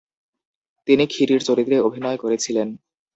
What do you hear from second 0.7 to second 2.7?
তিনি ক্ষীরির চরিত্রে অভিনয় করেছিলেন।